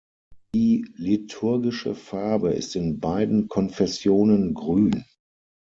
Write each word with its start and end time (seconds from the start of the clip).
Die 0.55 0.87
liturgische 0.95 1.93
Farbe 1.93 2.53
ist 2.53 2.75
in 2.75 2.99
beiden 2.99 3.47
Konfessionen 3.49 4.55
Grün. 4.55 5.03